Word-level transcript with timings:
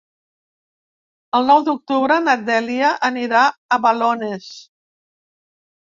El 1.41 1.45
nou 1.51 1.61
d'octubre 1.67 2.17
na 2.29 2.35
Dèlia 2.49 2.91
anirà 3.13 3.45
a 3.79 3.83
Balones. 3.87 4.53